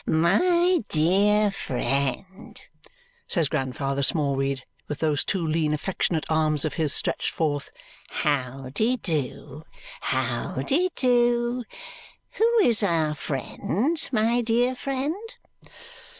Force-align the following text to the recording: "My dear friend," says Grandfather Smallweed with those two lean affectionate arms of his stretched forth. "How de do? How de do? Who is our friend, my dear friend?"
"My 0.07 0.83
dear 0.89 1.51
friend," 1.51 2.59
says 3.27 3.49
Grandfather 3.49 4.01
Smallweed 4.01 4.63
with 4.87 4.97
those 4.97 5.23
two 5.23 5.45
lean 5.45 5.75
affectionate 5.75 6.25
arms 6.27 6.65
of 6.65 6.73
his 6.73 6.91
stretched 6.91 7.29
forth. 7.29 7.71
"How 8.09 8.71
de 8.73 8.97
do? 8.97 9.63
How 9.99 10.55
de 10.63 10.89
do? 10.95 11.63
Who 12.31 12.59
is 12.63 12.81
our 12.81 13.13
friend, 13.13 14.01
my 14.11 14.41
dear 14.41 14.75
friend?" 14.75 15.35